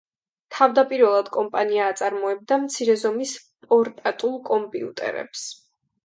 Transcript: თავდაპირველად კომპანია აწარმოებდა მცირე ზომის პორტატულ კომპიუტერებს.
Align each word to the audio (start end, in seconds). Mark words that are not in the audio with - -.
თავდაპირველად 0.53 1.27
კომპანია 1.33 1.89
აწარმოებდა 1.91 2.57
მცირე 2.63 2.95
ზომის 3.01 3.33
პორტატულ 3.67 4.33
კომპიუტერებს. 4.49 5.45